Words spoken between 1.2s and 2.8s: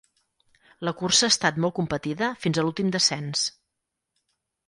ha estat molt competida fins a